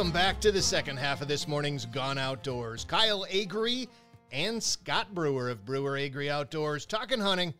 [0.00, 2.86] Welcome back to the second half of this morning's Gone Outdoors.
[2.86, 3.86] Kyle Agri
[4.32, 7.52] and Scott Brewer of Brewer Agri Outdoors talking hunting,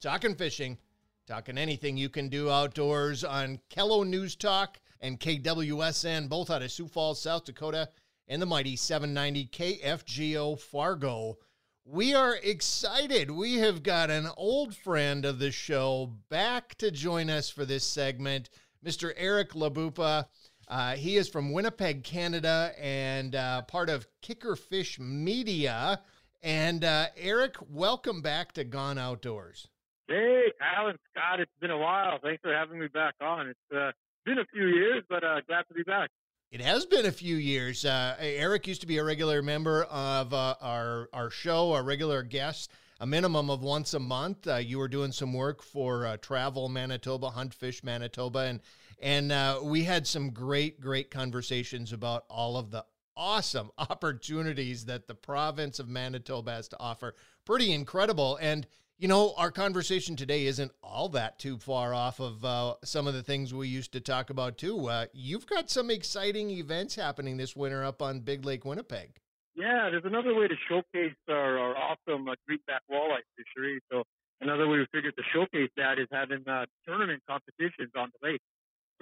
[0.00, 0.78] talking fishing,
[1.26, 6.70] talking anything you can do outdoors on KELO News Talk and KWSN, both out of
[6.70, 7.88] Sioux Falls, South Dakota,
[8.28, 11.38] and the mighty 790 KFGO Fargo.
[11.84, 13.28] We are excited.
[13.28, 17.82] We have got an old friend of the show back to join us for this
[17.82, 18.50] segment,
[18.86, 19.12] Mr.
[19.16, 20.26] Eric Labaupa.
[20.68, 26.00] Uh, he is from Winnipeg, Canada, and uh, part of Kickerfish Media.
[26.42, 29.68] And uh, Eric, welcome back to Gone Outdoors.
[30.08, 32.18] Hey, Alan Scott, it's been a while.
[32.22, 33.48] Thanks for having me back on.
[33.48, 33.92] It's uh,
[34.24, 36.10] been a few years, but uh, glad to be back.
[36.50, 37.84] It has been a few years.
[37.84, 42.22] Uh, Eric used to be a regular member of uh, our our show, a regular
[42.22, 42.70] guest,
[43.00, 44.46] a minimum of once a month.
[44.46, 48.60] Uh, you were doing some work for uh, Travel Manitoba, Hunt Fish Manitoba, and
[49.00, 52.84] and uh, we had some great great conversations about all of the
[53.16, 57.14] awesome opportunities that the province of Manitoba has to offer.
[57.44, 58.66] Pretty incredible, and
[58.98, 63.14] you know, our conversation today isn't all that too far off of uh, some of
[63.14, 64.88] the things we used to talk about too.
[64.88, 69.20] Uh, you've got some exciting events happening this winter up on Big Lake Winnipeg.
[69.58, 73.80] Yeah, there's another way to showcase our, our awesome uh, greenback walleye fishery.
[73.90, 74.04] So
[74.40, 78.40] another way we figured to showcase that is having uh, tournament competitions on the lake.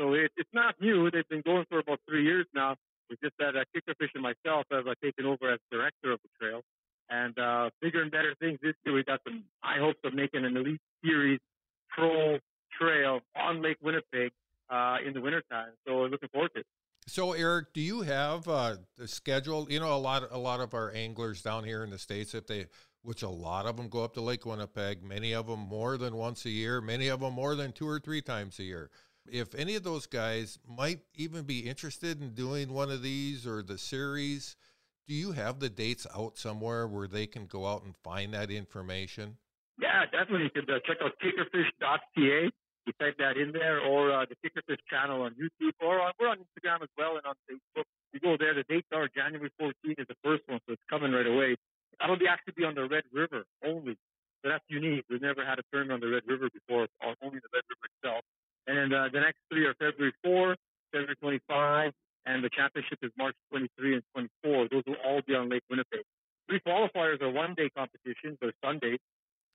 [0.00, 1.10] So it, it's not new.
[1.10, 2.76] They've been going for about three years now.
[3.10, 6.30] It's just that uh, Kickerfish and myself have uh, taken over as director of the
[6.40, 6.62] trail
[7.10, 8.94] and uh, bigger and better things this year.
[8.94, 11.38] We got some high hopes of making an elite series
[11.90, 12.38] pro
[12.80, 14.32] trail on Lake Winnipeg
[14.70, 15.72] uh, in the wintertime.
[15.86, 16.66] So looking forward to it.
[17.08, 19.66] So Eric, do you have uh, the schedule?
[19.70, 22.46] You know, a lot a lot of our anglers down here in the states, if
[22.46, 22.66] they
[23.02, 26.16] which a lot of them go up to Lake Winnipeg, many of them more than
[26.16, 28.90] once a year, many of them more than two or three times a year.
[29.28, 33.62] If any of those guys might even be interested in doing one of these or
[33.62, 34.56] the series,
[35.06, 38.50] do you have the dates out somewhere where they can go out and find that
[38.50, 39.36] information?
[39.80, 40.50] Yeah, definitely.
[40.54, 42.50] You can uh, check out kickerfish.ca.
[42.86, 46.28] You type that in there, or uh, the Kickerfish channel on YouTube, or on, we're
[46.28, 47.84] on Instagram as well and on Facebook.
[48.12, 48.54] You go there.
[48.54, 51.56] The dates are January 14th is the first one, so it's coming right away.
[51.98, 53.98] That'll be actually be on the Red River only.
[54.42, 55.04] So that's unique.
[55.10, 58.22] We've never had a tournament on the Red River before, only the Red River itself.
[58.66, 60.56] And then uh, the next three are February 4,
[60.92, 61.92] February 25,
[62.26, 64.02] and the championship is March 23 and
[64.42, 64.68] 24.
[64.70, 66.02] Those will all be on Lake Winnipeg.
[66.48, 68.98] Three qualifiers are one day competitions, they're Sundays.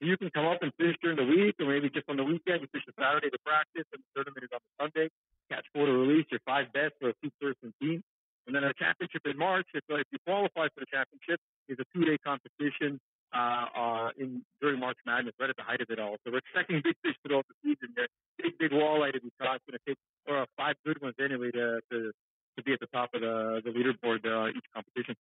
[0.02, 2.66] You can come up and fish during the week, or maybe just on the weekend.
[2.66, 5.08] You fish a Saturday to practice, and the tournament is on the Sunday.
[5.54, 8.02] Catch photo release, your five best for a two-person team.
[8.48, 11.38] And then a championship in March, if, uh, if you qualify for the championship,
[11.70, 12.98] is a two-day competition
[13.30, 16.18] uh, uh, in during March Madness, right at the height of it all.
[16.26, 17.94] So we're expecting big fish throughout the season.
[17.94, 18.10] There,
[18.42, 19.62] big, big walleye to be caught.
[19.62, 19.98] It's going to take
[20.28, 22.12] or uh, five good ones anyway to, to
[22.58, 25.16] to be at the top of the, the leaderboard uh, each competition.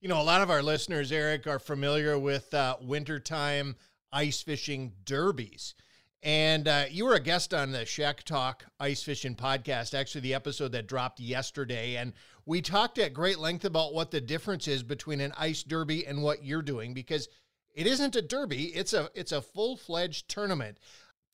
[0.00, 3.76] You know, a lot of our listeners, Eric, are familiar with uh, wintertime
[4.12, 5.74] ice fishing derbies.
[6.22, 10.34] And uh, you were a guest on the Shack Talk Ice Fishing podcast, actually, the
[10.34, 11.96] episode that dropped yesterday.
[11.96, 12.12] And
[12.46, 16.22] we talked at great length about what the difference is between an ice derby and
[16.22, 17.28] what you're doing because
[17.74, 20.78] it isn't a derby, it's a, it's a full fledged tournament.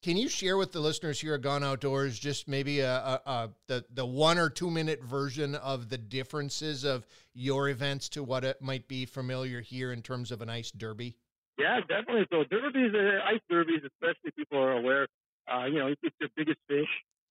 [0.01, 3.51] Can you share with the listeners here at Gone Outdoors just maybe a, a, a,
[3.67, 8.45] the the one or two minute version of the differences of your events to what
[8.45, 11.17] it might be familiar here in terms of an ice derby?
[11.59, 12.27] Yeah, definitely.
[12.33, 15.09] So derbies, uh, ice derbies, especially people are aware.
[15.51, 16.89] Uh, you know, it's the biggest fish.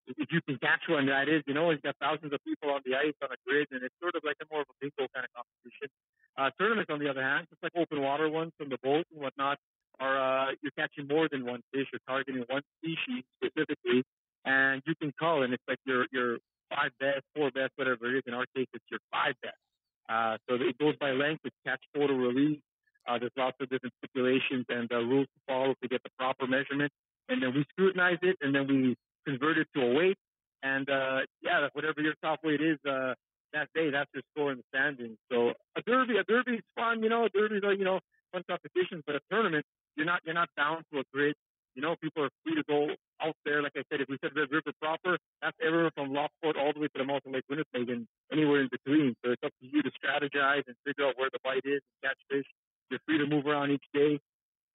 [0.07, 1.43] If you can catch one, that is.
[1.47, 3.95] You know, you've got thousands of people on the ice on a grid, and it's
[4.01, 5.89] sort of like a more of a bingo kind of competition.
[6.37, 9.21] Uh, tournaments, on the other hand, just like open water ones from the boat and
[9.21, 9.57] whatnot,
[9.99, 11.87] are uh, you're catching more than one fish.
[11.91, 14.03] You're targeting one species specifically,
[14.45, 16.37] and you can call, and it's like your your
[16.69, 18.23] five best, four best, whatever it is.
[18.27, 19.59] In our case, it's your five best.
[20.07, 21.41] Uh, so it goes by length.
[21.43, 22.59] It's catch, photo, release.
[23.07, 26.45] Uh, there's lots of different stipulations and uh, rules to follow to get the proper
[26.45, 26.91] measurement,
[27.29, 28.95] and then we scrutinize it, and then we
[29.25, 30.17] convert it to a weight.
[30.63, 33.13] And uh, yeah, whatever your top weight is uh,
[33.53, 35.17] that day, that's your score in the standings.
[35.31, 37.25] So a derby, a derby is fun, you know.
[37.25, 37.99] A derby, you know,
[38.31, 39.65] fun competitions, but a tournament,
[39.95, 41.35] you're not you're not bound to a grid.
[41.75, 42.89] You know, people are free to go
[43.21, 43.61] out there.
[43.61, 46.79] Like I said, if we said Red River proper, that's everywhere from Lockport all the
[46.79, 49.13] way to the mouth of Lake Winnipeg and anywhere in between.
[49.23, 51.97] So it's up to you to strategize and figure out where the bite is and
[52.01, 52.49] catch fish.
[52.89, 54.19] You're free to move around each day,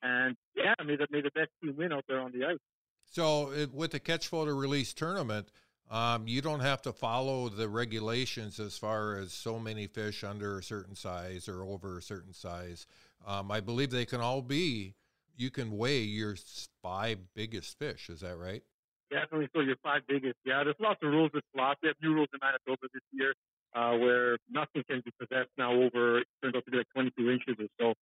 [0.02, 2.58] and yeah, may the may the best team win out there on the ice.
[3.06, 5.48] So it, with the catch photo release tournament,
[5.90, 10.58] um, you don't have to follow the regulations as far as so many fish under
[10.58, 12.86] a certain size or over a certain size.
[13.26, 14.94] Um, I believe they can all be
[15.36, 16.36] you can weigh your
[16.82, 18.08] five biggest fish.
[18.10, 18.62] Is that right?
[19.10, 19.48] Definitely.
[19.54, 20.36] So your five biggest.
[20.44, 21.80] Yeah, there's lots of rules with slots.
[21.82, 23.34] We have new rules in Manitoba this year.
[23.74, 27.30] uh, where nothing can be possessed now over it turns out to be like 22
[27.30, 27.94] inches or so.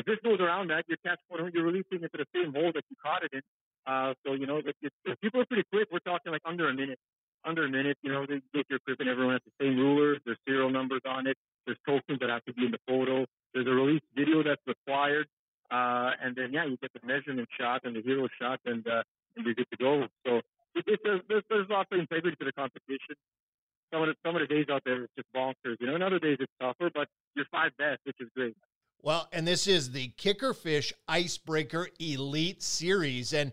[0.00, 0.88] But this goes around that.
[0.88, 3.42] Your catch point, you're releasing into the same hole that you caught it in.
[3.84, 5.88] Uh, so you know, if, if people are pretty quick.
[5.92, 6.98] We're talking like under a minute.
[7.44, 9.10] Under a minute, you know, they get your equipment.
[9.10, 10.16] Everyone has the same ruler.
[10.24, 11.36] There's serial numbers on it.
[11.66, 13.26] There's tokens that have to be in the photo.
[13.52, 15.26] There's a release video that's required.
[15.70, 19.02] Uh, and then yeah, you get the measurement shot and the hero shot, and, uh,
[19.36, 20.06] and you're good to go.
[20.26, 20.40] So
[20.74, 23.20] it, it, there's, there's lots of integrity to the competition.
[23.92, 25.94] Some of the some of the days out there it's just bonkers, you know.
[25.94, 28.56] And other days it's tougher, but you're five best, which is great.
[29.02, 33.52] Well, and this is the Kickerfish Icebreaker Elite Series, and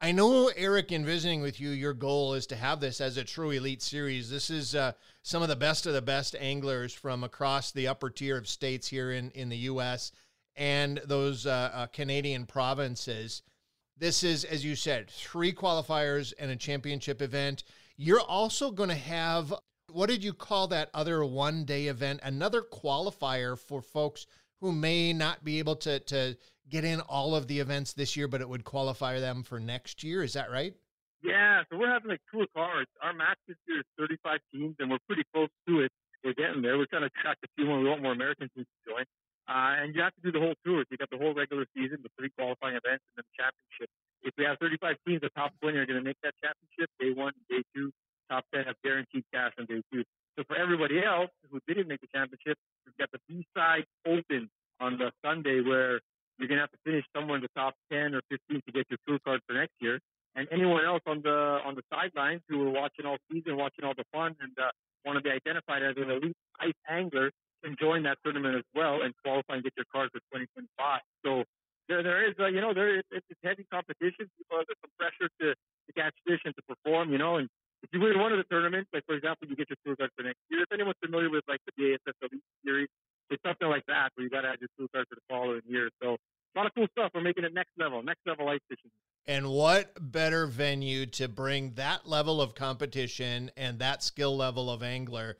[0.00, 3.24] I know, Eric, in visiting with you, your goal is to have this as a
[3.24, 4.30] true elite series.
[4.30, 8.10] This is uh, some of the best of the best anglers from across the upper
[8.10, 10.12] tier of states here in, in the U.S.
[10.54, 13.42] and those uh, uh, Canadian provinces.
[13.98, 17.64] This is, as you said, three qualifiers and a championship event.
[17.96, 19.52] You're also going to have,
[19.90, 22.20] what did you call that other one day event?
[22.22, 24.26] Another qualifier for folks
[24.60, 26.36] who may not be able to, to
[26.68, 30.04] get in all of the events this year, but it would qualify them for next
[30.04, 30.22] year.
[30.22, 30.74] Is that right?
[31.22, 32.88] Yeah, so we're having like two cards.
[33.02, 35.92] Our match this year is 35 teams, and we're pretty close to it.
[36.24, 36.78] We're getting there.
[36.78, 37.80] We're trying to track a few more.
[37.80, 39.04] We want more American teams to join.
[39.48, 40.84] Uh, and you have to do the whole tour.
[40.84, 43.88] So you got the whole regular season, the three qualifying events, and then the championship.
[44.22, 46.88] If we have 35 teams, the top 20 are going to make that championship.
[47.00, 47.90] Day one, day two,
[48.30, 50.04] top 10 have guaranteed cash on day two.
[50.38, 52.56] So for everybody else who didn't make the championship,
[53.30, 54.50] we've got the B side open
[54.80, 56.00] on the Sunday where
[56.38, 58.86] you're going to have to finish somewhere in the top 10 or 15 to get
[58.88, 60.00] your tour card for next year.
[60.34, 63.94] And anyone else on the on the sidelines who are watching all season, watching all
[63.96, 64.70] the fun, and uh,
[65.04, 67.30] want to be identified as an elite ice angler
[67.64, 71.00] can join that tournament as well and qualify and get your card for 2025.
[71.26, 71.44] So
[71.88, 74.30] there there is uh, you know there it's, it's heavy competition.
[74.38, 77.10] People have some pressure to, to catch fish and to perform.
[77.10, 77.50] You know, and
[77.82, 80.14] if you win one of the tournaments, like for example, you get your tour card
[80.14, 80.62] for next year.
[80.62, 82.88] If anyone's familiar with like the ASS Elite Series,
[83.42, 85.60] it's something like that where you got to add your tool card for the following
[85.66, 85.90] year.
[86.02, 86.16] So
[86.54, 87.12] a lot of cool stuff.
[87.14, 88.90] We're making it next level, next level ice fishing.
[89.26, 94.82] And what better venue to bring that level of competition and that skill level of
[94.82, 95.36] angler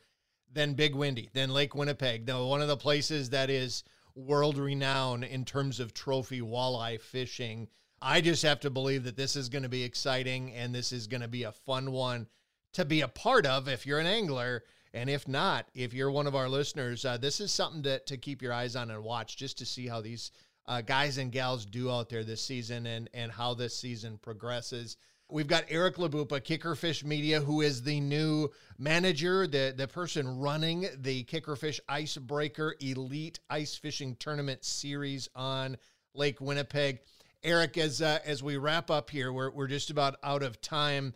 [0.53, 5.25] than Big Windy, than Lake Winnipeg, though one of the places that is world renowned
[5.25, 7.69] in terms of trophy walleye fishing.
[8.03, 11.07] I just have to believe that this is going to be exciting and this is
[11.07, 12.27] going to be a fun one
[12.73, 16.27] to be a part of if you're an angler and if not, if you're one
[16.27, 19.37] of our listeners, uh, this is something to, to keep your eyes on and watch
[19.37, 20.33] just to see how these
[20.67, 24.97] uh, guys and gals do out there this season and, and how this season progresses.
[25.33, 28.49] We've got Eric Labaupa, Kickerfish Media, who is the new
[28.79, 35.77] manager, the, the person running the Kickerfish Icebreaker Elite Ice Fishing Tournament Series on
[36.15, 36.99] Lake Winnipeg.
[37.45, 41.15] Eric, as uh, as we wrap up here, we're, we're just about out of time.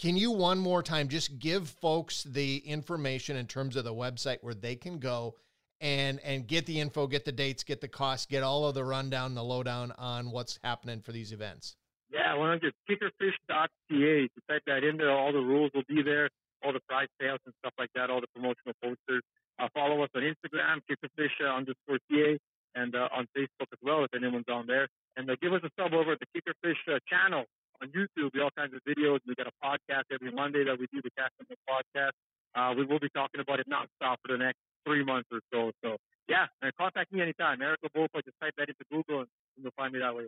[0.00, 4.38] Can you one more time just give folks the information in terms of the website
[4.40, 5.34] where they can go
[5.78, 8.82] and and get the info, get the dates, get the costs, get all of the
[8.82, 11.76] rundown, the lowdown on what's happening for these events?
[12.10, 13.68] Yeah, why don't you kickerfish.ca?
[13.90, 16.30] You type that in there, all the rules will be there,
[16.64, 19.22] all the prize sales and stuff like that, all the promotional posters.
[19.58, 22.40] Uh, follow us on Instagram, kickerfish uh, underscore TA,
[22.74, 24.88] and uh, on Facebook as well if anyone's on there.
[25.18, 27.44] And uh, give us a sub over at the Kickerfish uh, channel
[27.82, 28.30] on YouTube.
[28.40, 29.18] All kinds of videos.
[29.26, 32.12] We got a podcast every Monday that we do the Cast the podcast.
[32.54, 35.70] Uh, we will be talking about it nonstop for the next three months or so.
[35.84, 35.96] So
[36.28, 37.62] yeah, and contact me anytime.
[37.62, 40.24] Eric Labaupa, just type that into Google and you'll find me that way.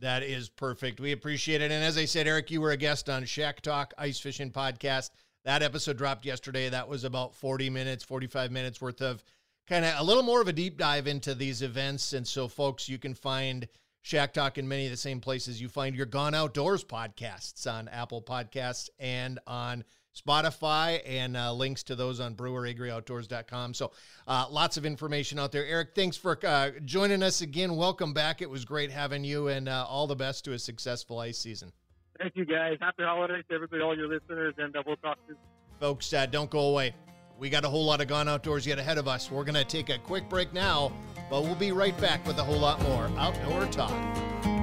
[0.00, 1.00] That is perfect.
[1.00, 1.70] We appreciate it.
[1.70, 5.10] And as I said, Eric, you were a guest on Shack Talk Ice Fishing Podcast.
[5.44, 6.68] That episode dropped yesterday.
[6.68, 9.22] That was about 40 minutes, 45 minutes worth of
[9.68, 12.12] kind of a little more of a deep dive into these events.
[12.12, 13.68] And so, folks, you can find
[14.04, 17.88] Shack Talk in many of the same places you find your Gone Outdoors podcasts on
[17.88, 19.82] Apple Podcasts and on
[20.14, 23.72] Spotify, and uh, links to those on breweragriOutdoors.com.
[23.72, 23.92] So
[24.28, 25.64] uh, lots of information out there.
[25.64, 27.76] Eric, thanks for uh, joining us again.
[27.76, 28.42] Welcome back.
[28.42, 31.72] It was great having you, and uh, all the best to a successful ice season.
[32.18, 32.76] Thank you, guys.
[32.82, 35.38] Happy holidays to everybody, all your listeners, and uh, we'll talk soon.
[35.80, 36.94] Folks, uh, don't go away.
[37.38, 39.30] We got a whole lot of Gone Outdoors yet ahead of us.
[39.30, 40.92] We're going to take a quick break now
[41.28, 44.53] but we'll be right back with a whole lot more outdoor talk.